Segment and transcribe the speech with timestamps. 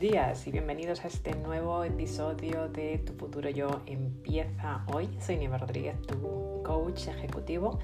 [0.00, 5.10] días y bienvenidos a este nuevo episodio de Tu futuro yo empieza hoy.
[5.20, 7.78] Soy Nieva Rodríguez, tu coach ejecutivo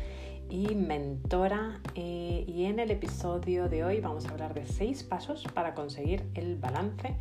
[0.49, 5.45] y mentora eh, y en el episodio de hoy vamos a hablar de seis pasos
[5.53, 7.17] para conseguir el balance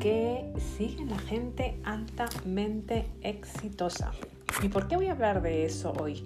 [0.00, 4.10] que sigue la gente altamente exitosa.
[4.60, 6.24] ¿Y por qué voy a hablar de eso hoy?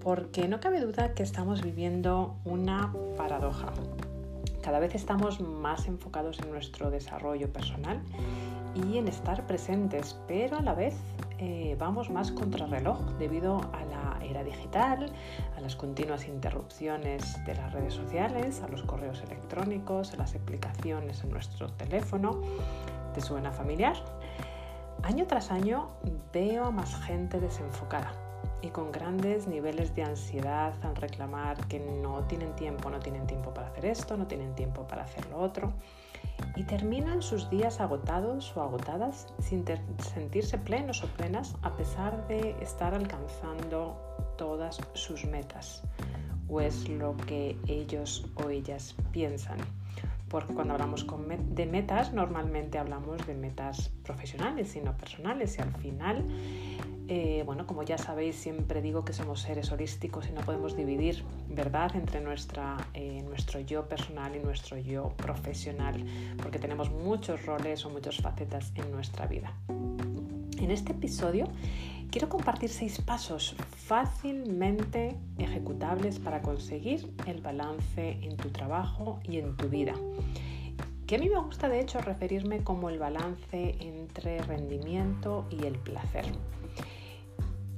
[0.00, 3.72] Porque no cabe duda que estamos viviendo una paradoja
[4.70, 8.00] cada vez estamos más enfocados en nuestro desarrollo personal
[8.72, 10.94] y en estar presentes, pero a la vez
[11.38, 15.10] eh, vamos más contra reloj debido a la era digital,
[15.56, 21.24] a las continuas interrupciones de las redes sociales, a los correos electrónicos, a las aplicaciones
[21.24, 22.40] en nuestro teléfono.
[23.12, 23.96] ¿Te suena familiar?
[25.02, 25.88] Año tras año
[26.32, 28.29] veo a más gente desenfocada
[28.62, 33.52] y con grandes niveles de ansiedad al reclamar que no tienen tiempo, no tienen tiempo
[33.54, 35.72] para hacer esto, no tienen tiempo para hacer lo otro.
[36.56, 39.64] Y terminan sus días agotados o agotadas sin
[40.14, 43.96] sentirse plenos o plenas a pesar de estar alcanzando
[44.36, 45.82] todas sus metas.
[46.48, 49.58] O es lo que ellos o ellas piensan
[50.30, 55.74] porque cuando hablamos de metas normalmente hablamos de metas profesionales y no personales y al
[55.74, 56.24] final
[57.12, 61.24] eh, bueno, como ya sabéis, siempre digo que somos seres holísticos y no podemos dividir,
[61.48, 66.04] ¿verdad?, entre nuestra, eh, nuestro yo personal y nuestro yo profesional,
[66.40, 69.52] porque tenemos muchos roles o muchas facetas en nuestra vida.
[70.60, 71.48] En este episodio
[72.12, 79.56] quiero compartir seis pasos fácilmente ejecutables para conseguir el balance en tu trabajo y en
[79.56, 79.94] tu vida
[81.08, 85.76] que a mí me gusta de hecho referirme como el balance entre rendimiento y el
[85.76, 86.24] placer.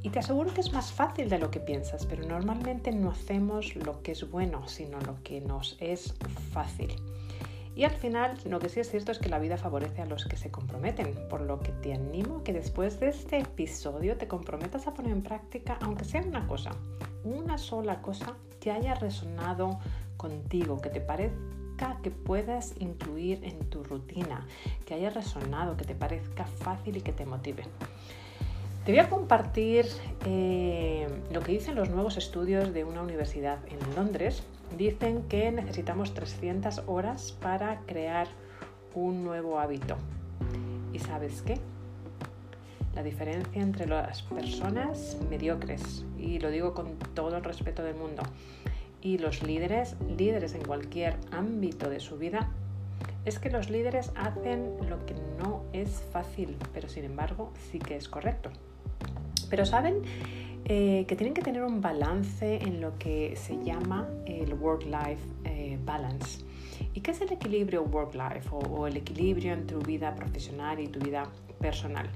[0.02, 3.76] Y te aseguro que es más fácil de lo que piensas, pero normalmente no hacemos
[3.76, 6.14] lo que es bueno, sino lo que nos es
[6.52, 6.96] fácil.
[7.74, 10.26] Y al final, lo que sí es cierto es que la vida favorece a los
[10.26, 14.28] que se comprometen, por lo que te animo a que después de este episodio te
[14.28, 16.72] comprometas a poner en práctica, aunque sea una cosa,
[17.24, 19.78] una sola cosa que haya resonado
[20.18, 24.46] contigo, que te parezca que puedas incluir en tu rutina,
[24.84, 27.64] que haya resonado, que te parezca fácil y que te motive.
[28.84, 29.86] Te voy a compartir
[30.26, 34.42] eh, lo que dicen los nuevos estudios de una universidad en Londres.
[34.76, 38.26] Dicen que necesitamos 300 horas para crear
[38.96, 39.96] un nuevo hábito.
[40.92, 41.60] ¿Y sabes qué?
[42.96, 48.24] La diferencia entre las personas mediocres, y lo digo con todo el respeto del mundo,
[49.00, 52.50] y los líderes, líderes en cualquier ámbito de su vida,
[53.24, 57.94] es que los líderes hacen lo que no es fácil, pero sin embargo sí que
[57.94, 58.50] es correcto.
[59.52, 60.00] Pero saben
[60.64, 65.78] eh, que tienen que tener un balance en lo que se llama el work-life eh,
[65.84, 66.42] balance.
[66.94, 71.00] ¿Y qué es el equilibrio work-life o, el equilibrio entre tu vida profesional y tu
[71.00, 71.24] vida
[71.60, 72.08] personal?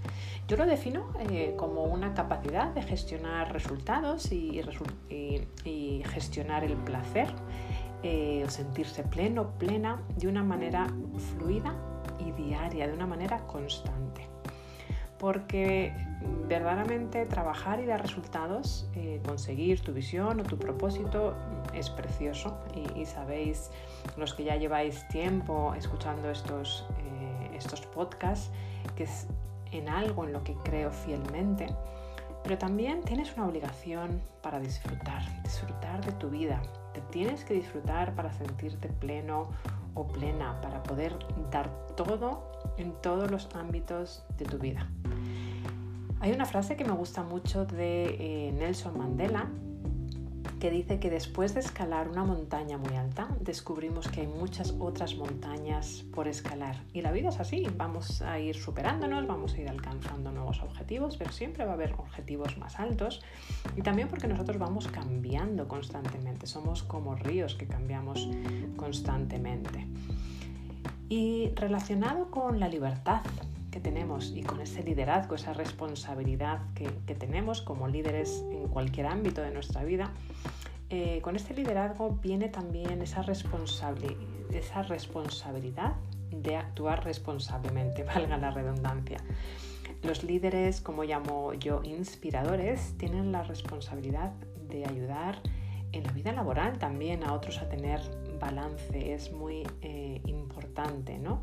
[0.48, 4.62] Yo lo defino eh, como una capacidad de gestionar resultados y,
[6.04, 7.28] gestionar el placer,
[8.02, 10.86] o sentirse pleno, plena, de una manera
[11.36, 11.74] fluida
[12.18, 14.35] y diaria, de una manera constante
[15.18, 15.92] porque
[16.48, 21.34] verdaderamente trabajar y dar resultados, eh, conseguir tu visión o tu propósito
[21.74, 22.58] es precioso
[22.94, 23.70] y, sabéis,
[24.16, 28.50] los que ya lleváis tiempo escuchando estos, eh, estos podcasts,
[28.96, 29.26] que es
[29.72, 31.66] en algo en lo que creo fielmente,
[32.42, 36.62] pero también tienes una obligación para disfrutar, disfrutar de tu vida.
[36.94, 39.50] Te tienes que disfrutar para sentirte pleno
[39.94, 41.16] o plena, para poder
[41.50, 44.88] dar todo en todos los ámbitos de tu vida.
[46.26, 49.48] Hay una frase que me gusta mucho de eh, Nelson Mandela
[50.58, 55.14] que dice que después de escalar una montaña muy alta, descubrimos que hay muchas otras
[55.14, 56.82] montañas por escalar.
[56.92, 61.16] Y la vida es así, vamos a ir superándonos, vamos a ir alcanzando nuevos objetivos,
[61.16, 63.22] pero siempre va a haber objetivos más altos.
[63.76, 68.28] Y también porque nosotros vamos cambiando constantemente, somos como ríos que cambiamos
[68.74, 69.86] constantemente.
[71.08, 73.20] Y relacionado con la libertad,
[73.80, 79.50] tenemos y con ese liderazgo, esa responsabilidad que, tenemos como líderes en cualquier ámbito de
[79.50, 80.12] nuestra vida,
[80.88, 83.24] eh, con este liderazgo viene también esa,
[84.52, 85.94] esa responsabilidad
[86.30, 89.18] de actuar responsablemente, valga la redundancia.
[90.02, 94.32] Los líderes, como llamo yo, inspiradores, tienen la responsabilidad
[94.68, 95.40] de ayudar
[95.92, 98.00] en la vida laboral también a otros a tener
[98.38, 99.14] balance.
[99.14, 101.42] Es muy eh, importante, ¿no?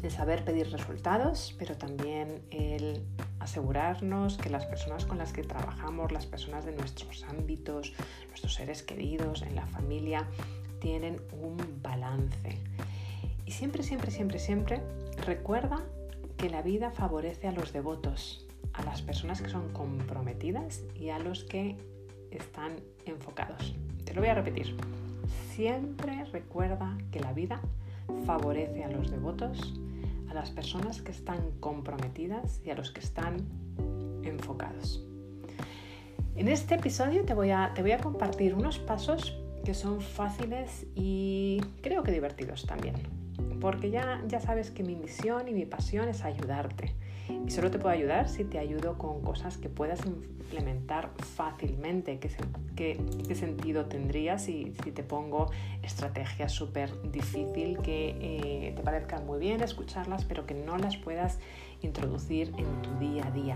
[0.00, 3.02] De saber pedir resultados, pero también el
[3.38, 7.92] asegurarnos que las personas con las que trabajamos, las personas de nuestros ámbitos,
[8.28, 10.26] nuestros seres queridos, en la familia,
[10.80, 12.58] tienen un balance.
[13.44, 14.82] Y siempre, siempre, siempre, siempre
[15.26, 15.82] recuerda
[16.36, 21.18] que la vida favorece a los devotos, a las personas que son comprometidas y a
[21.18, 21.76] los que
[22.30, 23.74] están enfocados.
[24.04, 24.76] Te lo voy a repetir.
[25.54, 27.60] Siempre recuerda que la vida
[28.24, 29.74] favorece a los devotos,
[30.28, 33.36] a las personas que están comprometidas y a los que están
[34.22, 35.04] enfocados.
[36.36, 40.86] En este episodio te voy a, te voy a compartir unos pasos que son fáciles
[40.94, 43.19] y creo que divertidos también.
[43.60, 46.94] Porque ya, ya sabes que mi misión y mi pasión es ayudarte.
[47.46, 52.18] Y solo te puedo ayudar si te ayudo con cosas que puedas implementar fácilmente.
[52.18, 52.30] ¿Qué,
[52.76, 55.50] qué, sentido tendría si, te pongo
[55.82, 61.38] estrategias súper difícil que eh, te parezcan muy bien escucharlas, pero que no las puedas
[61.82, 63.54] introducir en tu día a día?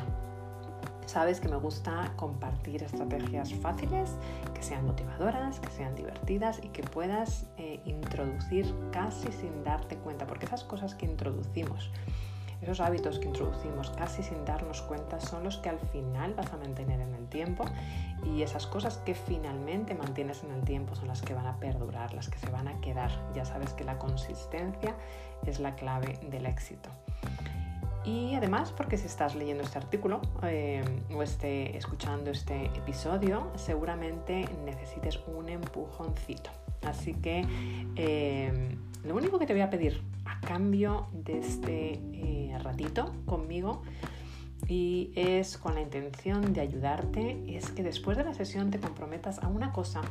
[1.06, 4.10] Sabes que me gusta compartir estrategias fáciles,
[4.54, 10.26] que sean motivadoras, que sean divertidas y que puedas eh, introducir casi sin darte cuenta,
[10.26, 11.90] porque esas cosas que introducimos,
[12.62, 16.56] esos hábitos que introducimos casi sin darnos cuenta son los que al final vas a
[16.56, 17.64] mantener en el tiempo
[18.24, 22.14] y esas cosas que finalmente mantienes en el tiempo son las que van a perdurar,
[22.14, 23.10] las que se van a quedar.
[23.34, 24.94] Ya sabes que la consistencia
[25.44, 26.88] es la clave del éxito.
[28.04, 30.84] Y además, porque si estás leyendo este artículo eh,
[31.14, 36.50] o esté escuchando este episodio, seguramente necesites un empujoncito.
[36.82, 37.46] Así que
[37.96, 43.82] eh, lo único que te voy a pedir a cambio de este eh, ratito conmigo
[44.68, 49.42] y es con la intención de ayudarte, es que después de la sesión te comprometas
[49.42, 50.02] a una cosa.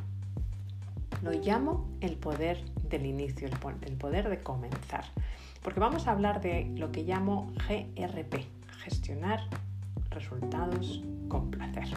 [1.24, 5.06] Lo llamo el poder del inicio, el poder de comenzar.
[5.62, 8.46] Porque vamos a hablar de lo que llamo GRP,
[8.80, 9.40] gestionar
[10.14, 11.88] resultados con placer.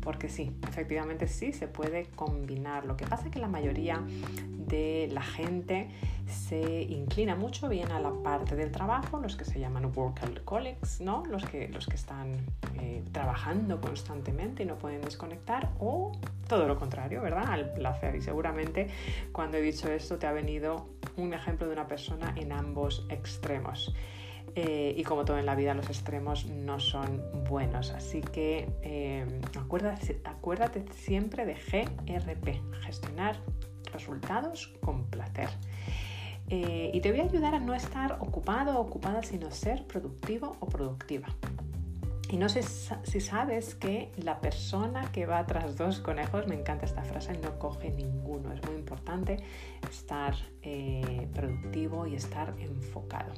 [0.00, 2.84] Porque sí, efectivamente sí se puede combinar.
[2.84, 4.02] Lo que pasa es que la mayoría
[4.68, 5.88] de la gente
[6.26, 11.24] se inclina mucho bien a la parte del trabajo, los que se llaman workaholics, ¿no?
[11.26, 12.32] los, que, los que están
[12.80, 16.12] eh, trabajando constantemente y no pueden desconectar, o
[16.48, 17.44] todo lo contrario, ¿verdad?
[17.48, 18.16] Al placer.
[18.16, 18.88] Y seguramente
[19.32, 23.94] cuando he dicho esto te ha venido un ejemplo de una persona en ambos extremos.
[24.56, 27.90] Eh, y como todo en la vida, los extremos no son buenos.
[27.90, 29.26] Así que eh,
[29.58, 33.36] acuérdate, siempre de GRP, gestionar
[33.92, 35.48] resultados con placer.
[36.50, 40.56] Eh, y te voy a ayudar a no estar ocupado o ocupada, sino ser productivo
[40.60, 41.28] o productiva.
[42.30, 46.84] Y no sé si sabes que la persona que va tras dos conejos, me encanta
[46.84, 48.52] esta frase, no coge ninguno.
[48.52, 49.38] Es muy importante
[49.88, 50.34] estar
[51.32, 53.34] productivo y estar enfocado.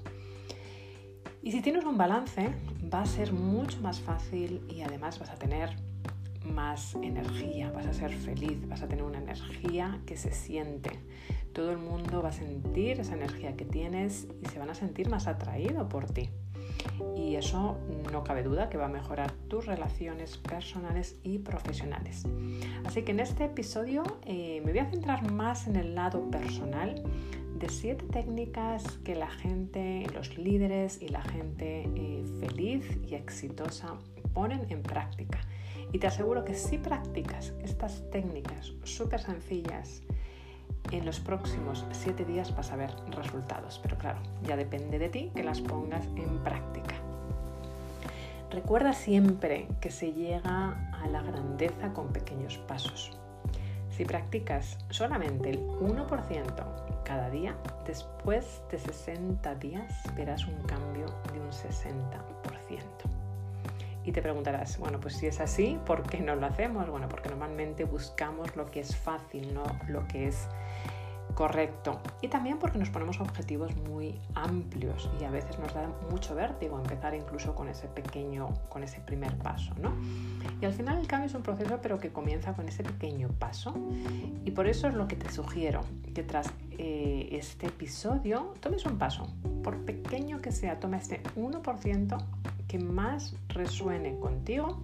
[1.47, 2.49] Y si tienes un balance,
[2.93, 5.77] va a ser mucho más fácil y además vas a tener
[6.45, 10.99] más energía, vas a ser feliz, vas a tener una energía que se siente.
[11.53, 15.09] Todo el mundo va a sentir esa energía que tienes y se van a sentir
[15.09, 16.31] más atraído por ti
[17.17, 17.79] y eso
[18.13, 22.25] no cabe duda que va a mejorar tus relaciones personales y profesionales.
[22.85, 27.03] Así que en este episodio eh, me voy a centrar más en el lado personal
[27.59, 33.95] de siete técnicas que la gente, los líderes y la gente eh, feliz y exitosa
[34.35, 35.41] ponen en práctica.
[35.93, 40.03] Y te aseguro que si practicas estas técnicas súper sencillas,
[40.93, 43.81] en los próximos siete días vas a ver resultados.
[43.83, 46.95] Pero claro, ya depende de ti que las pongas en práctica.
[48.51, 53.11] Recuerda siempre que se llega a la grandeza con pequeños pasos.
[53.91, 61.41] Si practicas solamente el 1% cada día, después de 60 días verás un cambio de
[61.41, 63.17] un 60%.
[64.05, 66.89] Y te preguntarás, bueno, pues si es así, ¿por qué no lo hacemos?
[66.89, 70.47] Bueno, porque normalmente buscamos lo que es fácil, no lo que es
[71.37, 72.01] correcto.
[72.23, 76.79] Y también porque nos ponemos objetivos muy amplios y a veces nos da mucho vértigo
[76.79, 79.93] empezar incluso con ese pequeño, con ese primer paso, ¿no?
[80.63, 83.75] Y al final el cambio es un proceso, pero que comienza con ese pequeño paso.
[84.47, 85.83] Y por eso es lo que te sugiero,
[86.15, 89.29] que tras eh, este episodio tomes un paso,
[89.63, 92.25] por pequeño que sea, toma este 1%
[92.67, 94.81] que más resuene contigo,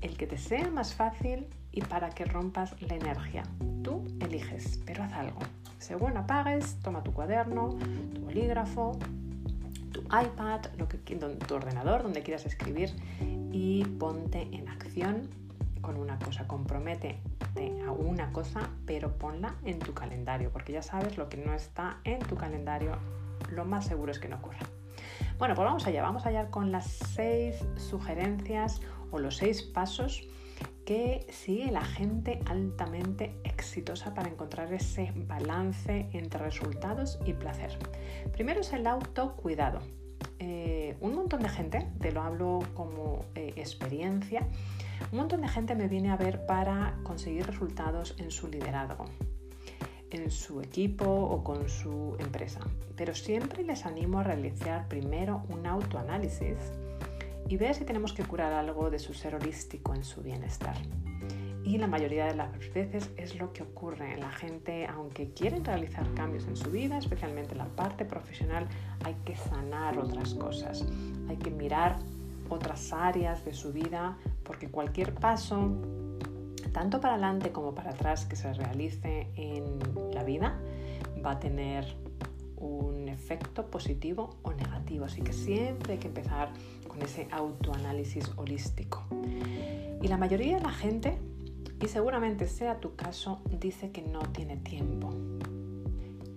[0.00, 3.42] el que te sea más fácil y para que rompas la energía.
[3.82, 5.40] Tú eliges, pero haz algo.
[5.82, 7.76] Según apagues, toma tu cuaderno,
[8.14, 8.96] tu bolígrafo,
[9.92, 12.94] tu iPad, lo que, tu ordenador, donde quieras escribir
[13.50, 15.28] y ponte en acción
[15.80, 16.46] con una cosa.
[16.46, 17.18] Compromete
[17.84, 21.98] a una cosa, pero ponla en tu calendario, porque ya sabes lo que no está
[22.04, 22.96] en tu calendario,
[23.50, 24.60] lo más seguro es que no ocurra.
[25.38, 30.22] Bueno, pues vamos allá, vamos allá con las seis sugerencias o los seis pasos
[30.84, 37.78] que sigue la gente altamente exitosa para encontrar ese balance entre resultados y placer.
[38.32, 39.80] Primero es el autocuidado.
[40.38, 44.46] eh, un montón de gente, te lo hablo como eh, experiencia,
[45.10, 49.04] un montón de gente me viene a ver para conseguir resultados en su liderazgo,
[50.10, 52.60] en su equipo o con su empresa.
[52.96, 56.56] Pero siempre les animo a realizar primero un autoanálisis
[57.52, 60.74] y ver si tenemos que curar algo de su ser holístico en su bienestar.
[61.62, 64.16] Y la mayoría de las veces es lo que ocurre.
[64.16, 68.66] La gente, aunque quieren realizar cambios en su vida, especialmente en la parte profesional,
[69.04, 70.86] hay que sanar otras cosas.
[71.28, 71.98] Hay que mirar
[72.48, 75.76] otras áreas de su vida porque cualquier paso,
[76.72, 79.78] tanto para adelante como para atrás que se realice en
[80.14, 80.58] la vida,
[81.22, 81.84] va a tener
[82.56, 85.04] un efecto positivo o negativo.
[85.04, 86.52] Así que siempre hay que empezar
[86.88, 89.04] con ese autoanálisis holístico.
[90.00, 91.18] Y la mayoría de la gente
[91.82, 95.10] y seguramente sea tu caso, dice que no tiene tiempo.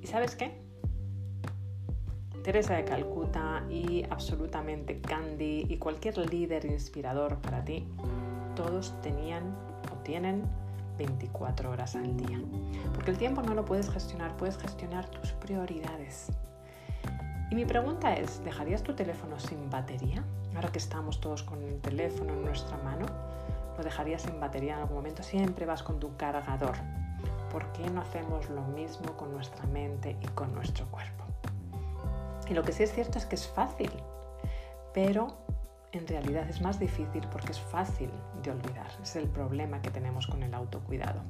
[0.01, 0.59] ¿Y sabes qué?
[2.43, 7.87] Teresa de Calcuta y absolutamente Candy y cualquier líder inspirador para ti,
[8.55, 9.55] todos tenían
[9.91, 10.43] o tienen
[10.97, 12.41] 24 horas al día.
[12.93, 16.31] Porque el tiempo no lo puedes gestionar, puedes gestionar tus prioridades.
[17.51, 20.23] Y mi pregunta es, ¿dejarías tu teléfono sin batería?
[20.55, 23.05] Ahora que estamos todos con el teléfono en nuestra mano,
[23.77, 26.75] lo dejarías sin batería en algún momento, siempre vas con tu cargador.
[27.51, 31.23] ¿Por qué no hacemos lo mismo con nuestra mente y con nuestro cuerpo?
[32.49, 33.91] Y lo que sí es cierto es que es fácil,
[34.93, 35.37] pero
[35.91, 38.09] en realidad es más difícil porque es fácil
[38.43, 38.87] de olvidar.
[39.01, 41.21] Es el problema que tenemos con el autocuidado.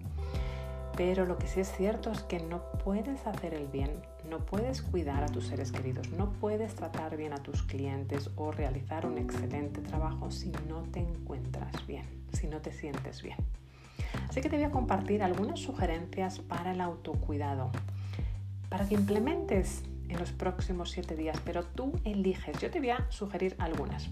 [0.98, 3.92] Pero lo que sí es cierto es que no puedes hacer el bien,
[4.30, 8.52] no puedes cuidar a tus seres queridos, no puedes tratar bien a tus clientes o
[8.52, 13.38] realizar un excelente trabajo si no te encuentras bien, si no te sientes bien.
[14.30, 17.72] Así que te voy a compartir algunas sugerencias para el autocuidado,
[18.70, 22.60] para que implementes en los próximos siete días, pero tú eliges.
[22.60, 24.10] Yo te voy a sugerir algunas.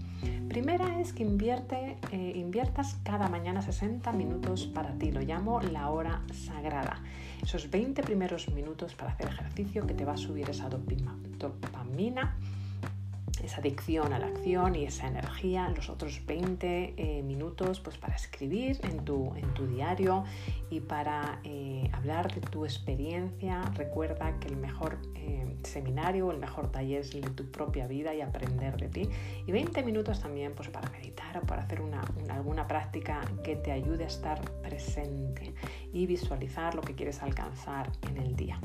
[0.48, 5.10] Primera es que invierte, eh, inviertas cada mañana 60 minutos para ti.
[5.10, 7.02] Lo llamo la hora sagrada.
[7.42, 12.36] Esos 20 primeros minutos para hacer ejercicio que te va a subir esa dopamina
[13.42, 18.14] esa adicción a la acción y esa energía, los otros 20 eh, minutos pues para
[18.14, 20.24] escribir en tu, en tu diario
[20.70, 23.62] y para eh, hablar de tu experiencia.
[23.74, 27.86] Recuerda que el mejor eh, seminario o el mejor taller es el de tu propia
[27.86, 29.08] vida y aprender de ti.
[29.46, 33.72] Y 20 minutos también pues para meditar o para hacer una, alguna práctica que te
[33.72, 35.54] ayude a estar presente
[35.92, 38.60] y visualizar lo que quieres alcanzar en el día.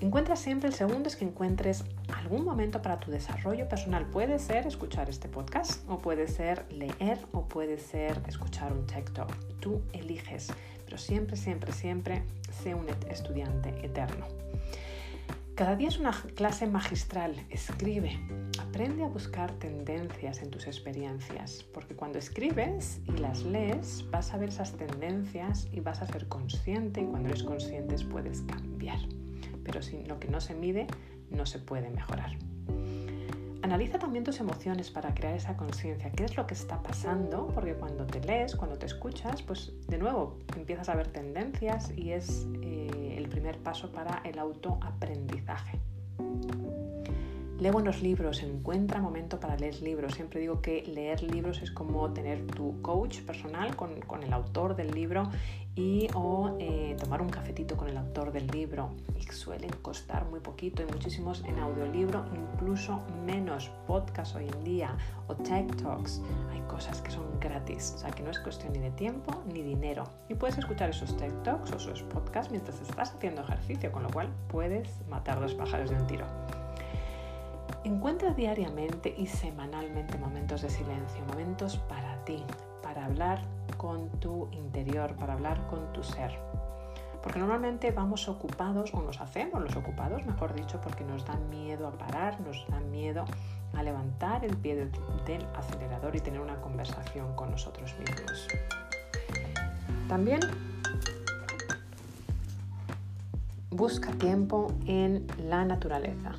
[0.00, 1.84] Encuentra siempre, el segundo es que encuentres
[2.16, 4.06] algún momento para tu desarrollo personal.
[4.06, 9.30] Puede ser escuchar este podcast, o puede ser leer, o puede ser escuchar un TikTok.
[9.60, 10.48] Tú eliges,
[10.86, 14.26] pero siempre, siempre, siempre sé un estudiante eterno.
[15.54, 17.34] Cada día es una clase magistral.
[17.50, 18.18] Escribe.
[18.58, 24.38] Aprende a buscar tendencias en tus experiencias, porque cuando escribes y las lees, vas a
[24.38, 29.00] ver esas tendencias y vas a ser consciente y cuando eres consciente puedes cambiar
[29.64, 30.86] pero sin lo que no se mide
[31.30, 32.36] no se puede mejorar.
[33.62, 36.10] Analiza también tus emociones para crear esa conciencia.
[36.10, 37.48] ¿Qué es lo que está pasando?
[37.54, 42.12] Porque cuando te lees, cuando te escuchas, pues de nuevo empiezas a ver tendencias y
[42.12, 45.78] es eh, el primer paso para el autoaprendizaje.
[47.60, 50.14] Lee buenos libros, encuentra momento para leer libros.
[50.14, 54.74] Siempre digo que leer libros es como tener tu coach personal con, con el autor
[54.74, 55.28] del libro
[55.74, 58.92] y o eh, tomar un cafetito con el autor del libro.
[59.14, 64.96] Y suelen costar muy poquito y muchísimos en audiolibro, incluso menos podcast hoy en día
[65.26, 66.22] o tech talks.
[66.52, 69.60] Hay cosas que son gratis, o sea que no es cuestión ni de tiempo ni
[69.60, 70.04] dinero.
[70.30, 74.08] Y puedes escuchar esos tech talks o esos podcasts mientras estás haciendo ejercicio, con lo
[74.08, 76.24] cual puedes matar dos pájaros de un tiro.
[77.82, 82.44] Encuentra diariamente y semanalmente momentos de silencio, momentos para ti,
[82.82, 83.40] para hablar
[83.78, 86.38] con tu interior, para hablar con tu ser.
[87.22, 91.88] Porque normalmente vamos ocupados o nos hacemos los ocupados, mejor dicho, porque nos da miedo
[91.88, 93.24] a parar, nos da miedo
[93.72, 94.92] a levantar el pie del,
[95.24, 98.46] del acelerador y tener una conversación con nosotros mismos.
[100.06, 100.40] También
[103.70, 106.32] busca tiempo en la naturaleza.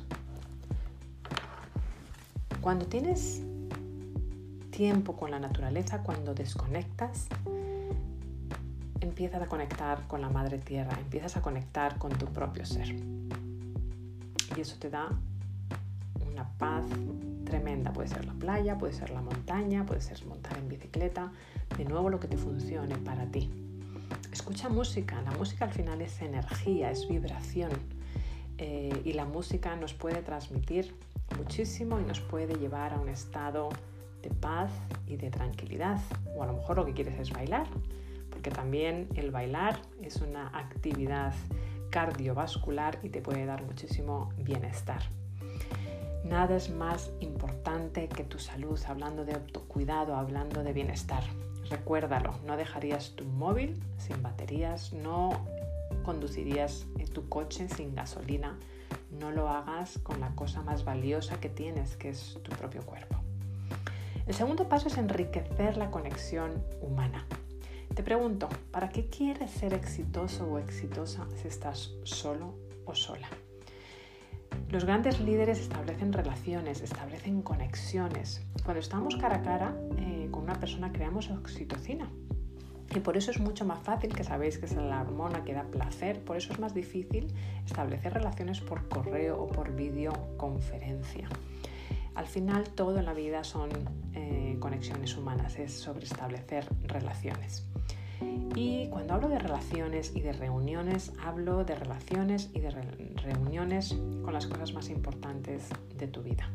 [2.62, 3.42] Cuando tienes
[4.70, 7.26] tiempo con la naturaleza, cuando desconectas,
[9.00, 12.94] empiezas a conectar con la madre tierra, empiezas a conectar con tu propio ser.
[14.56, 15.08] Y eso te da
[16.30, 16.84] una paz
[17.44, 17.92] tremenda.
[17.92, 21.32] Puede ser la playa, puede ser la montaña, puede ser montar en bicicleta.
[21.76, 23.50] De nuevo lo que te funcione para ti.
[24.30, 25.20] Escucha música.
[25.22, 27.72] La música al final es energía, es vibración.
[28.58, 30.94] Eh, y la música nos puede transmitir
[31.42, 33.68] muchísimo y nos puede llevar a un estado
[34.22, 34.70] de paz
[35.08, 36.00] y de tranquilidad.
[36.36, 37.66] O a lo mejor lo que quieres es bailar,
[38.30, 41.34] porque también el bailar es una actividad
[41.90, 45.02] cardiovascular y te puede dar muchísimo bienestar.
[46.24, 51.24] Nada es más importante que tu salud, hablando de autocuidado, hablando de bienestar.
[51.68, 55.44] Recuérdalo, no dejarías tu móvil sin baterías, no
[56.04, 58.56] conducirías tu coche sin gasolina,
[59.18, 63.16] no lo hagas con la cosa más valiosa que tienes, que es tu propio cuerpo.
[64.26, 67.26] El segundo paso es enriquecer la conexión humana.
[67.94, 72.54] Te pregunto, ¿para qué quieres ser exitoso o exitosa si estás solo
[72.86, 73.28] o sola?
[74.70, 78.40] Los grandes líderes establecen relaciones, establecen conexiones.
[78.64, 82.10] Cuando estamos cara a cara eh, con una persona creamos oxitocina.
[82.94, 85.64] Y por eso es mucho más fácil, que sabéis que es la hormona que da
[85.64, 87.28] placer, por eso es más difícil
[87.64, 91.28] establecer relaciones por correo o por videoconferencia.
[92.14, 93.70] Al final todo en la vida son
[94.14, 97.66] eh, conexiones humanas, es sobre establecer relaciones.
[98.54, 104.34] Y cuando hablo de relaciones y de reuniones, hablo de relaciones y de reuniones con
[104.34, 106.50] las cosas más importantes de tu vida.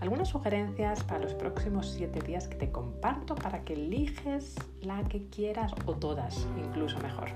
[0.00, 5.26] Algunas sugerencias para los próximos siete días que te comparto para que eliges la que
[5.28, 7.30] quieras o todas, incluso mejor.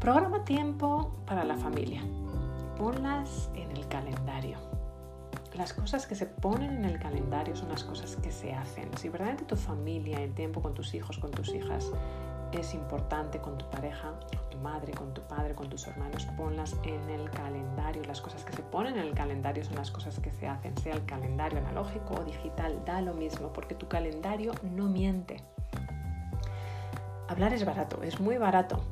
[0.00, 2.02] Programa tiempo para la familia.
[2.76, 4.58] Ponlas en el calendario.
[5.56, 8.90] Las cosas que se ponen en el calendario son las cosas que se hacen.
[8.98, 11.92] Si verdaderamente tu familia, el tiempo con tus hijos, con tus hijas,
[12.58, 16.74] es importante con tu pareja, con tu madre, con tu padre, con tus hermanos, ponlas
[16.84, 18.02] en el calendario.
[18.04, 20.94] Las cosas que se ponen en el calendario son las cosas que se hacen, sea
[20.94, 25.42] el calendario analógico o digital, da lo mismo, porque tu calendario no miente.
[27.28, 28.82] Hablar es barato, es muy barato.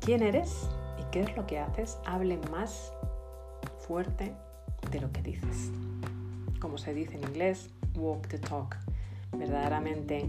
[0.00, 0.68] ¿Quién eres
[1.00, 1.98] y qué es lo que haces?
[2.04, 2.92] Hable más
[3.78, 4.34] fuerte
[4.90, 5.70] de lo que dices.
[6.60, 8.76] Como se dice en inglés, walk the talk.
[9.32, 10.28] Verdaderamente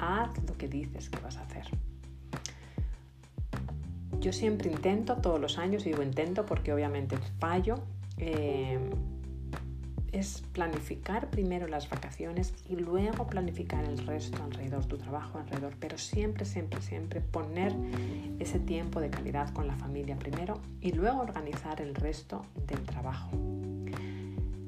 [0.00, 1.66] haz lo que dices que vas a hacer.
[4.20, 7.76] Yo siempre intento, todos los años, y digo intento porque obviamente fallo,
[8.16, 8.78] eh,
[10.14, 15.98] es planificar primero las vacaciones y luego planificar el resto alrededor, tu trabajo alrededor, pero
[15.98, 17.74] siempre, siempre, siempre poner
[18.38, 23.30] ese tiempo de calidad con la familia primero y luego organizar el resto del trabajo.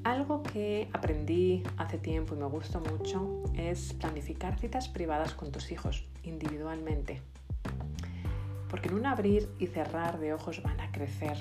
[0.06, 5.72] Algo que aprendí hace tiempo y me gusta mucho es planificar citas privadas con tus
[5.72, 7.22] hijos individualmente.
[8.70, 11.36] Porque en un abrir y cerrar de ojos van a crecer.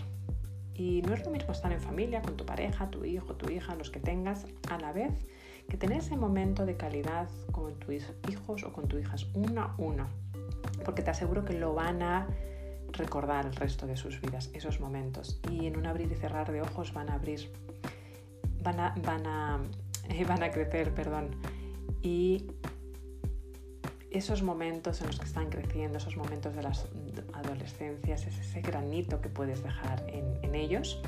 [0.73, 3.75] Y no es lo mismo estar en familia con tu pareja, tu hijo, tu hija,
[3.75, 5.13] los que tengas, a la vez
[5.69, 9.75] que tener ese momento de calidad con tus hijos o con tus hijas, uno a
[9.77, 10.07] uno.
[10.83, 12.27] Porque te aseguro que lo van a
[12.93, 15.39] recordar el resto de sus vidas, esos momentos.
[15.51, 17.51] Y en un abrir y cerrar de ojos van a abrir
[18.65, 19.59] van a, van a,
[20.27, 21.29] van a crecer, perdón.
[22.01, 22.47] Y
[24.11, 26.87] esos momentos en los que están creciendo, esos momentos de las
[27.33, 30.25] adolescencias, es ese granito que puedes dejar en,
[30.55, 31.01] ellos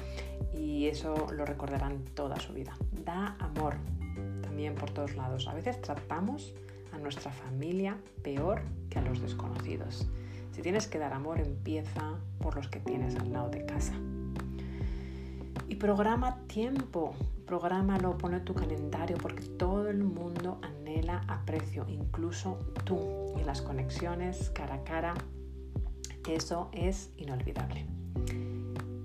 [0.54, 2.78] y eso lo recordarán toda su vida.
[3.06, 3.76] Da amor
[4.42, 5.48] también por todos lados.
[5.48, 6.54] A veces tratamos
[6.92, 10.06] a nuestra familia peor que a los desconocidos.
[10.52, 13.94] Si tienes que dar amor, empieza por los que tienes al lado de casa.
[15.80, 17.16] Programa tiempo
[17.48, 23.36] Prográmalo, pone tu calendario porque todo el mundo anhela aprecio, incluso tú.
[23.40, 25.14] Y las conexiones cara a cara,
[26.28, 27.86] eso es inolvidable.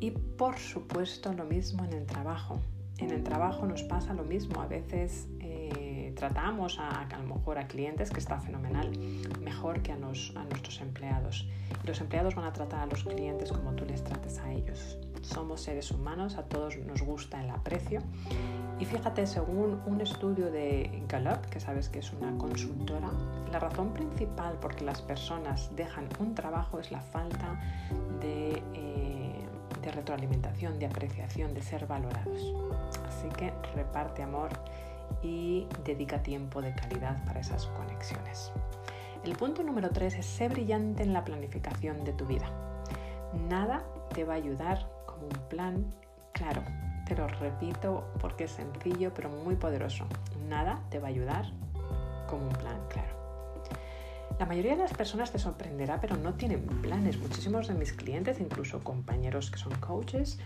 [0.00, 2.60] Y por supuesto lo mismo en el trabajo.
[2.98, 4.60] En el trabajo nos pasa lo mismo.
[4.60, 8.90] A veces eh, tratamos a, a, lo mejor a clientes, que está fenomenal,
[9.40, 11.46] mejor que a, a nuestros empleados.
[11.86, 15.60] Los empleados van a tratar a los clientes como tú les trates a ellos somos
[15.60, 18.00] seres humanos, a todos nos gusta el aprecio.
[18.78, 23.10] Y fíjate, según un estudio de Gallup, que sabes que es una consultora,
[23.50, 27.60] la razón principal por que las personas dejan un trabajo es la falta
[28.20, 29.48] de, eh,
[29.94, 32.54] retroalimentación, de apreciación, de ser valorados.
[33.06, 34.50] Así que reparte amor
[35.22, 38.52] y dedica tiempo de calidad para esas conexiones.
[39.24, 42.50] El punto número 3 es ser brillante en la planificación de tu vida.
[43.48, 44.86] Nada te va a ayudar
[45.22, 45.86] un plan
[46.32, 46.62] claro.
[47.06, 50.06] Te lo repito porque es sencillo pero muy poderoso.
[50.48, 51.52] Nada te va a ayudar
[52.28, 53.22] como un plan claro.
[54.38, 57.18] La mayoría de las personas te sorprenderá, pero no tienen planes.
[57.18, 60.38] Muchísimos de mis clientes, incluso compañeros que son coaches,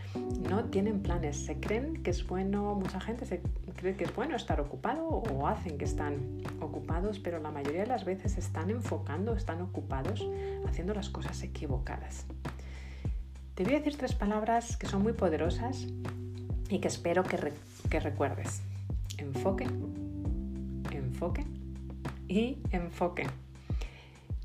[0.48, 1.46] no tienen planes.
[1.46, 3.40] Se creen que es bueno, mucha gente se
[3.76, 7.86] cree que es bueno estar ocupado o hacen que están ocupados, pero la mayoría de
[7.86, 10.28] las veces están enfocando, están ocupados
[10.68, 12.26] haciendo las cosas equivocadas.
[13.56, 15.86] Te voy a decir tres palabras que son muy poderosas
[16.68, 17.54] y que espero que,
[17.88, 18.60] que recuerdes.
[19.16, 19.66] Enfoque,
[20.90, 21.46] enfoque
[22.28, 23.26] y enfoque.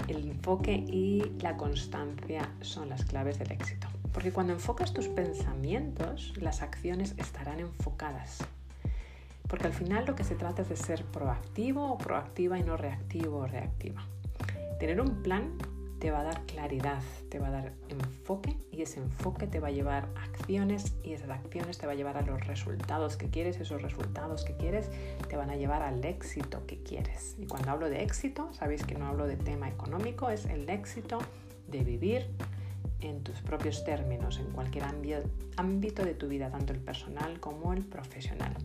[0.08, 3.90] El enfoque y la constancia son las claves del éxito.
[4.14, 8.38] Porque cuando enfocas tus pensamientos, las acciones estarán enfocadas.
[9.50, 12.78] Porque al final lo que se trata es de ser proactivo o proactiva y no
[12.78, 14.06] reactivo o reactiva.
[14.80, 15.58] Tener un plan
[16.02, 19.68] te va a dar claridad, te va a dar enfoque y ese enfoque te va
[19.68, 23.60] a llevar acciones y esas acciones te va a llevar a los resultados que quieres,
[23.60, 24.90] esos resultados que quieres
[25.30, 27.36] te van a llevar al éxito que quieres.
[27.38, 31.20] Y cuando hablo de éxito, sabéis que no hablo de tema económico, es el éxito
[31.68, 32.26] de vivir
[33.02, 34.86] en tus propios términos, en cualquier
[35.58, 38.56] ámbito de tu vida, tanto el personal como el profesional.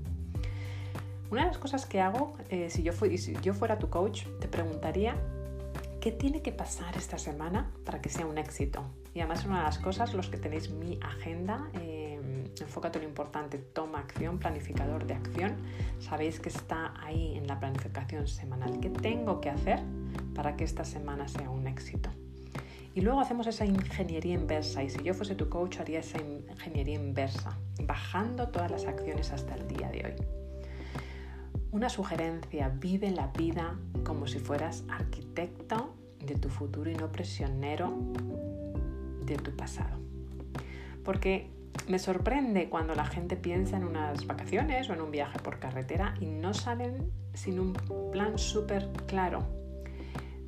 [1.30, 4.48] Una de las cosas que hago, eh, si, yo si yo fuera tu coach, te
[4.48, 5.16] preguntaría
[6.06, 8.84] ¿Qué tiene que pasar esta semana para que sea un éxito?
[9.12, 12.20] Y además una de las cosas, los que tenéis mi agenda, eh,
[12.60, 15.56] enfócate en lo importante, toma acción, planificador de acción,
[15.98, 18.78] sabéis que está ahí en la planificación semanal.
[18.78, 19.80] ¿Qué tengo que hacer
[20.32, 22.08] para que esta semana sea un éxito?
[22.94, 24.84] Y luego hacemos esa ingeniería inversa.
[24.84, 29.56] Y si yo fuese tu coach, haría esa ingeniería inversa, bajando todas las acciones hasta
[29.56, 30.26] el día de hoy.
[31.72, 35.85] Una sugerencia, vive la vida como si fueras arquitecto
[36.26, 37.92] de tu futuro y no prisionero
[39.24, 39.98] de tu pasado.
[41.04, 41.50] Porque
[41.88, 46.14] me sorprende cuando la gente piensa en unas vacaciones o en un viaje por carretera
[46.20, 47.72] y no salen sin un
[48.12, 49.46] plan súper claro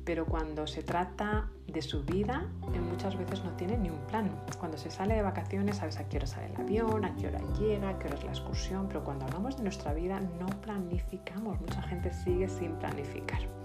[0.09, 4.27] pero cuando se trata de su vida, eh, muchas veces no tiene ni un plan.
[4.57, 7.39] Cuando se sale de vacaciones, sabes a qué hora sale el avión, a qué hora
[7.59, 11.61] llega, a qué hora es la excursión, pero cuando hablamos de nuestra vida no planificamos.
[11.61, 13.58] Mucha gente sigue sin planificar.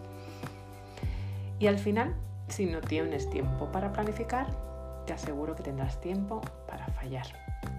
[1.58, 2.14] Y al final,
[2.48, 4.46] si no tienes tiempo para planificar,
[5.06, 7.26] te aseguro que tendrás tiempo para fallar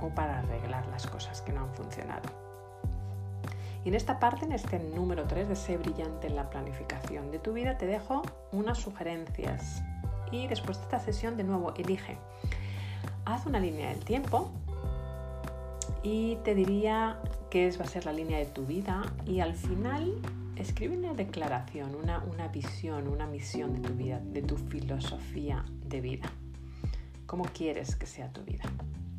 [0.01, 2.29] o para arreglar las cosas que no han funcionado.
[3.83, 7.37] Y en esta parte, en este número 3 de ser brillante en la planificación de
[7.37, 9.83] tu vida, te dejo unas sugerencias.
[10.31, 12.17] Y después de esta sesión, de nuevo, elige.
[13.25, 14.49] Haz una línea del tiempo
[16.01, 19.53] y te diría qué es, va a ser la línea de tu vida y al
[19.53, 20.15] final
[20.57, 26.01] escribe una declaración, una, una visión, una misión de tu vida, de tu filosofía de
[26.01, 26.31] vida.
[27.25, 28.63] ¿Cómo quieres que sea tu vida?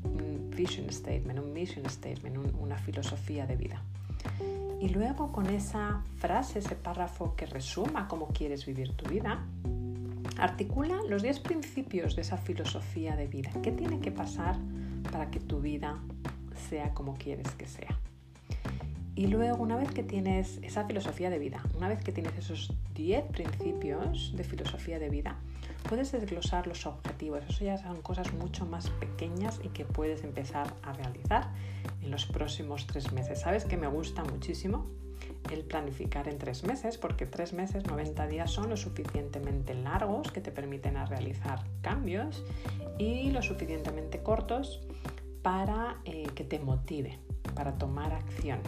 [0.04, 3.82] Un vision statement, un mission statement, una filosofía de vida.
[4.80, 9.44] Y luego con esa frase, ese párrafo que resuma cómo quieres vivir tu vida,
[10.38, 13.50] articula los 10 principios de esa filosofía de vida.
[13.62, 14.56] ¿Qué tiene que pasar
[15.10, 15.98] para que tu vida
[16.68, 17.98] sea como quieres que sea?
[19.16, 22.74] Y luego, una vez que tienes esa filosofía de vida, una vez que tienes esos
[22.94, 25.36] 10 principios de filosofía de vida,
[25.88, 27.42] puedes desglosar los objetivos.
[27.48, 31.48] Eso ya son cosas mucho más pequeñas y que puedes empezar a realizar
[32.02, 33.40] en los próximos tres meses.
[33.40, 34.86] ¿Sabes que me gusta muchísimo?
[35.50, 40.40] el planificar en tres meses, porque tres meses, 90 días son lo suficientemente largos que
[40.40, 42.44] te permiten a realizar cambios
[42.98, 44.82] y lo suficientemente cortos
[45.42, 47.18] para eh, que te motive,
[47.54, 48.58] para tomar acción.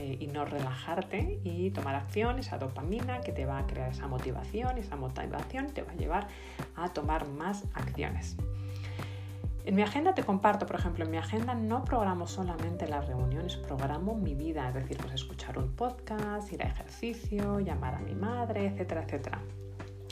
[0.00, 4.08] Eh, y no relajarte y tomar acción, esa dopamina que te va a crear esa
[4.08, 6.28] motivación, esa motivación te va a llevar
[6.74, 8.38] a tomar más acciones.
[9.66, 13.56] En mi agenda te comparto, por ejemplo, en mi agenda no programo solamente las reuniones,
[13.56, 18.14] programo mi vida, es decir, pues escuchar un podcast, ir a ejercicio, llamar a mi
[18.14, 19.38] madre, etcétera, etcétera.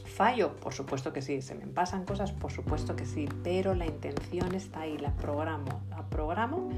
[0.04, 0.54] ¿Fallo?
[0.56, 1.40] Por supuesto que sí.
[1.40, 2.32] ¿Se me pasan cosas?
[2.32, 3.26] Por supuesto que sí.
[3.42, 5.80] Pero la intención está ahí, la programo.
[5.90, 6.68] La programo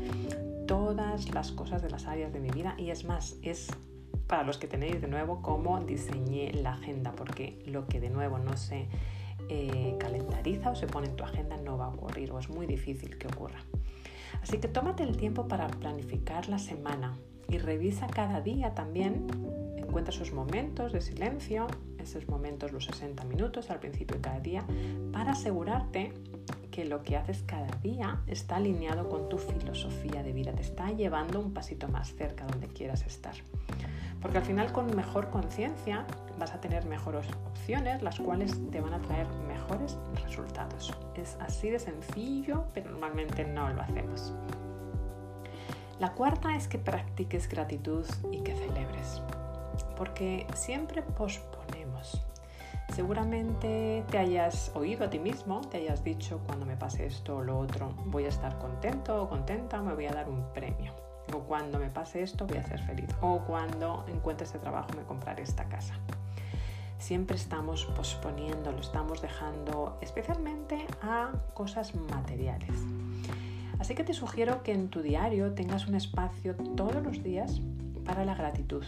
[0.71, 3.67] todas las cosas de las áreas de mi vida y es más, es
[4.29, 8.39] para los que tenéis de nuevo cómo diseñé la agenda, porque lo que de nuevo
[8.39, 8.87] no se
[9.49, 12.69] eh, calendariza o se pone en tu agenda no va a ocurrir o es muy
[12.69, 13.59] difícil que ocurra.
[14.43, 19.27] Así que tómate el tiempo para planificar la semana y revisa cada día también,
[19.77, 21.67] encuentra esos momentos de silencio,
[21.99, 24.65] esos momentos, los 60 minutos al principio de cada día,
[25.11, 26.13] para asegurarte
[26.81, 30.90] que lo que haces cada día está alineado con tu filosofía de vida, te está
[30.90, 33.35] llevando un pasito más cerca donde quieras estar.
[34.23, 36.07] Porque al final con mejor conciencia
[36.38, 40.95] vas a tener mejores opciones, las cuales te van a traer mejores resultados.
[41.16, 44.33] Es así de sencillo, pero normalmente no lo hacemos.
[45.99, 49.21] La cuarta es que practiques gratitud y que celebres.
[49.99, 51.03] Porque siempre.
[53.01, 57.43] Seguramente te hayas oído a ti mismo, te hayas dicho cuando me pase esto o
[57.43, 60.93] lo otro, voy a estar contento o contenta, me voy a dar un premio.
[61.33, 63.09] O cuando me pase esto voy a ser feliz.
[63.23, 65.95] O cuando encuentre este trabajo me compraré esta casa.
[66.99, 72.77] Siempre estamos posponiendo, lo estamos dejando especialmente a cosas materiales.
[73.79, 77.63] Así que te sugiero que en tu diario tengas un espacio todos los días
[78.05, 78.85] para la gratitud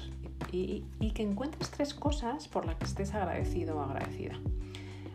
[0.50, 4.34] y, que encuentres tres cosas por las que estés agradecido o agradecida.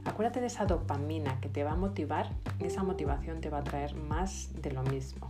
[0.05, 3.95] Acuérdate de esa dopamina que te va a motivar esa motivación te va a traer
[3.95, 5.27] más de lo mismo.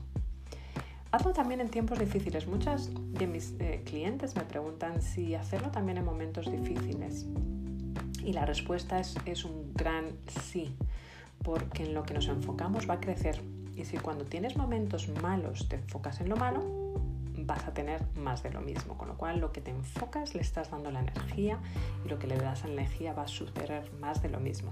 [1.11, 2.47] Hazlo también en tiempos difíciles.
[2.47, 7.25] Muchas de mis eh, clientes me preguntan si hacerlo también en momentos difíciles.
[8.23, 10.05] Y la respuesta es, es un gran
[10.43, 10.75] sí,
[11.43, 13.41] porque en lo que nos enfocamos va a crecer.
[13.75, 16.87] Y si cuando tienes momentos malos te enfocas en lo malo,
[17.47, 18.97] vas a tener más de lo mismo.
[18.97, 21.59] Con lo cual, lo que te enfocas le estás dando la energía
[22.05, 24.71] y lo que le das a la energía va a suceder más de lo mismo.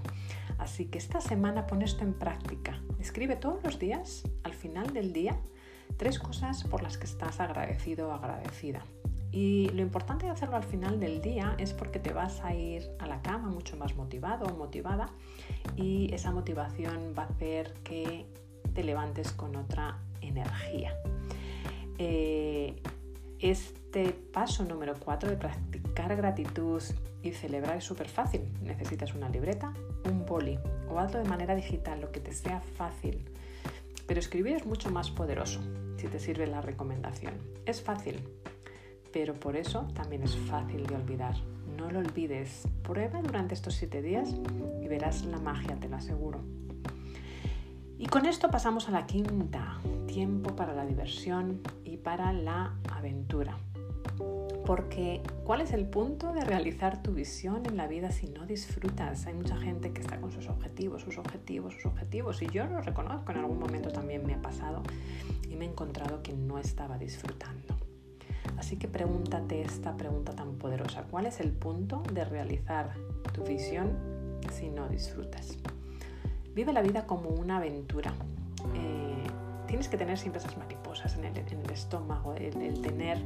[0.58, 2.80] Así que esta semana pon esto en práctica.
[3.00, 5.40] Escribe todos los días, al final del día,
[5.96, 8.82] tres cosas por las que estás agradecido o agradecida.
[9.32, 12.88] Y lo importante de hacerlo al final del día es porque te vas a ir
[12.98, 15.10] a la cama mucho más motivado o motivada
[15.76, 18.26] y esa motivación va a hacer que
[18.72, 20.94] te levantes con otra energía.
[21.98, 22.76] Eh,
[23.38, 26.82] este paso número 4 de practicar gratitud
[27.22, 28.42] y celebrar es súper fácil.
[28.62, 29.72] Necesitas una libreta,
[30.04, 33.24] un boli o algo de manera digital, lo que te sea fácil.
[34.06, 35.60] Pero escribir es mucho más poderoso
[35.96, 37.34] si te sirve la recomendación.
[37.66, 38.20] Es fácil,
[39.12, 41.34] pero por eso también es fácil de olvidar.
[41.76, 44.34] No lo olvides, prueba durante estos siete días
[44.82, 46.40] y verás la magia, te lo aseguro.
[47.98, 51.62] Y con esto pasamos a la quinta, tiempo para la diversión
[52.06, 53.58] para la aventura.
[54.64, 59.26] Porque, ¿cuál es el punto de realizar tu visión en la vida si no disfrutas?
[59.26, 62.40] Hay mucha gente que está con sus objetivos, sus objetivos, sus objetivos.
[62.42, 64.84] Y yo lo reconozco, en algún momento también me ha pasado
[65.50, 67.74] y me he encontrado que no estaba disfrutando.
[68.56, 71.02] Así que pregúntate esta pregunta tan poderosa.
[71.10, 72.94] ¿Cuál es el punto de realizar
[73.32, 73.90] tu visión
[74.52, 75.58] si no disfrutas?
[76.54, 78.14] Vive la vida como una aventura.
[78.76, 79.05] Eh,
[79.66, 83.18] tienes que tener siempre esas mariposas en el, estómago, el, tener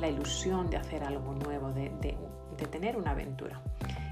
[0.00, 2.16] la ilusión de hacer algo nuevo, de,
[2.70, 3.60] tener una aventura.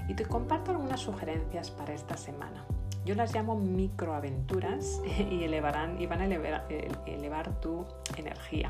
[0.07, 2.65] Y te comparto algunas sugerencias para esta semana.
[3.05, 7.85] Yo las llamo microaventuras y, elevarán, y van a elevar, tu
[8.17, 8.69] energía.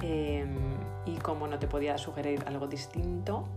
[0.00, 0.56] Em,
[1.04, 3.48] y como no te podía sugerir algo distinto,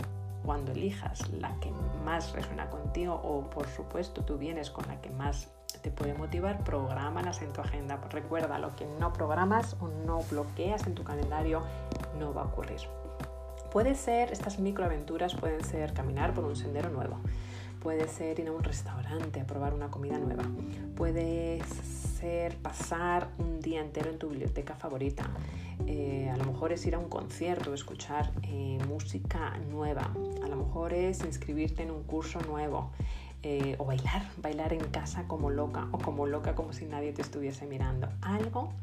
[0.43, 1.71] cuando elijas la que
[2.03, 6.63] más resuena contigo o por supuesto tú vienes con la que más te puede motivar,
[6.63, 7.99] programalas en tu agenda.
[8.09, 11.61] Recuerda, lo que no programas o no bloqueas en tu calendario
[12.19, 12.81] no va a ocurrir.
[13.71, 17.17] Puede ser, estas microaventuras pueden ser caminar por un sendero nuevo,
[17.81, 20.43] puede ser ir a un restaurante a probar una comida nueva,
[20.97, 21.61] puede
[22.19, 25.23] ser pasar un día entero en tu biblioteca favorita,
[25.87, 30.11] eh, a lo mejor es ir a un concierto, escuchar eh, música nueva,
[30.43, 32.91] a lo mejor es inscribirte en un curso nuevo
[33.43, 37.21] eh, o bailar, bailar en casa como loca o como loca como si nadie te
[37.21, 38.07] estuviese mirando.
[38.21, 38.73] Algo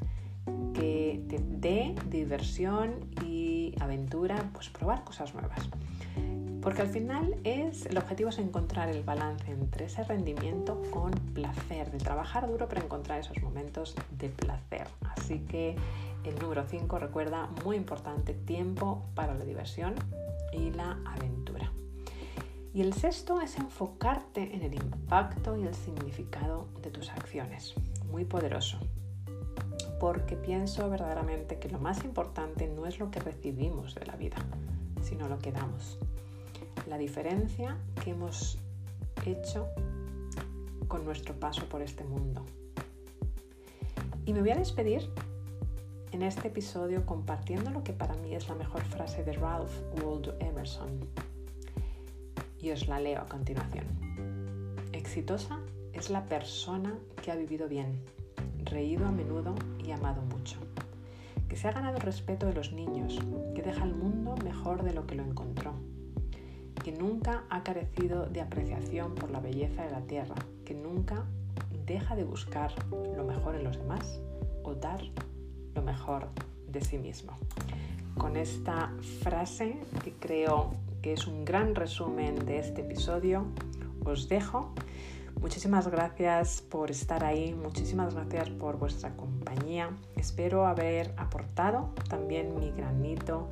[0.75, 2.95] que te dé diversión
[3.25, 5.69] y aventura, pues probar cosas nuevas.
[6.61, 11.91] Porque al final es, el objetivo es encontrar el balance entre ese rendimiento con placer,
[11.91, 14.89] de trabajar duro para encontrar esos momentos de placer.
[15.17, 15.77] Así que
[16.25, 19.95] el número 5 recuerda, muy importante, tiempo para la diversión
[20.53, 21.48] y la aventura.
[22.75, 27.75] Y el sexto es enfocarte en el impacto y el significado de tus acciones.
[28.11, 28.79] Muy poderoso.
[29.99, 34.37] Porque pienso verdaderamente que lo más importante no es lo que recibimos de la vida,
[35.03, 35.99] sino lo que damos
[36.89, 38.59] la diferencia que hemos
[39.27, 39.69] hecho
[40.87, 42.45] con nuestro paso por este mundo.
[44.25, 45.11] Y me voy a despedir
[46.13, 49.71] en este episodio compartiendo lo que para mí es la mejor frase de Ralph
[50.03, 51.01] Waldo Emerson.
[52.61, 53.87] Y os la leo a continuación.
[54.93, 55.61] Exitosa
[55.93, 58.05] es la persona que ha vivido bien,
[58.65, 60.59] reído a menudo y amado mucho,
[61.49, 63.19] que se ha ganado el respeto de los niños,
[63.55, 65.75] que deja el mundo mejor de lo que lo encontró
[66.89, 71.27] que nunca ha carecido de apreciación por la belleza de la tierra, que nunca
[71.85, 74.21] deja de buscar lo mejor en los demás
[74.63, 75.01] o dar
[75.75, 76.29] lo mejor
[76.67, 77.37] de sí mismo.
[78.17, 78.91] Con esta
[79.21, 80.71] frase, que creo
[81.13, 83.47] es un gran resumen de este episodio,
[84.05, 84.73] os dejo.
[85.41, 89.91] Muchísimas gracias por estar ahí, muchísimas gracias por vuestra compañía.
[90.17, 93.49] Espero haber aportado también mi granito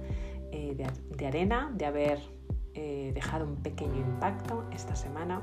[0.51, 2.21] eh, de, de arena, de haber
[2.75, 5.41] eh, dejado un pequeño impacto esta semana.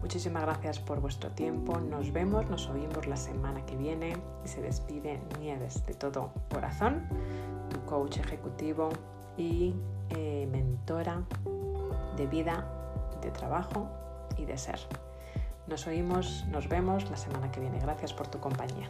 [0.00, 1.78] Muchísimas gracias por vuestro tiempo.
[1.78, 7.06] Nos vemos, nos oímos la semana que viene y se despide Nieves de todo corazón,
[7.70, 8.88] tu coach ejecutivo
[9.36, 9.74] y
[10.10, 11.22] eh, mentora
[12.16, 12.66] de vida,
[13.22, 13.88] de trabajo
[14.36, 14.78] y de ser.
[15.66, 17.78] Nos oímos, nos vemos la semana que viene.
[17.78, 18.88] Gracias por tu compañía.